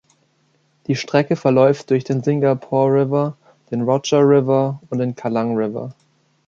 Die 0.87 0.95
Strecke 0.95 1.35
verläuft 1.35 1.91
durch 1.91 2.03
den 2.03 2.23
Singapore 2.23 3.01
River, 3.05 3.37
den 3.69 3.83
Rochor 3.83 4.21
River 4.27 4.81
und 4.89 4.97
den 4.97 5.13
Kallang 5.13 5.55
River. 5.55 5.93